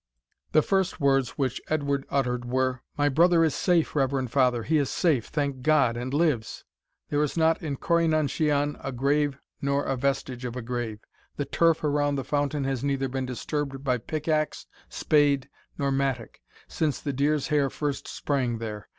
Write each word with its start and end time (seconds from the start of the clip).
The 0.53 0.63
first 0.63 0.99
words 0.99 1.37
which 1.37 1.61
Edward 1.69 2.07
uttered 2.09 2.43
were, 2.43 2.81
"My 2.97 3.07
brother 3.07 3.43
is 3.43 3.53
safe, 3.53 3.95
reverend 3.95 4.31
father 4.31 4.63
he 4.63 4.79
is 4.79 4.89
safe, 4.89 5.27
thank 5.27 5.61
God, 5.61 5.95
and 5.95 6.11
lives! 6.11 6.63
There 7.09 7.21
is 7.21 7.37
not 7.37 7.61
in 7.61 7.75
Corri 7.77 8.07
nan 8.09 8.27
shian 8.27 8.79
a 8.83 8.91
grave, 8.91 9.37
nor 9.61 9.83
a 9.83 9.95
vestige 9.95 10.43
of 10.43 10.55
a 10.55 10.63
grave. 10.63 11.01
The 11.35 11.45
turf 11.45 11.83
around 11.83 12.15
the 12.15 12.23
fountain 12.23 12.63
has 12.63 12.83
neither 12.83 13.09
been 13.09 13.27
disturbed 13.27 13.83
by 13.83 13.99
pick 13.99 14.27
axe, 14.27 14.65
spade, 14.89 15.49
nor 15.77 15.91
mattock, 15.91 16.39
since 16.67 16.99
the 16.99 17.13
deer's 17.13 17.49
hair 17.49 17.69
first 17.69 18.07
sprang 18.07 18.57
there. 18.57 18.87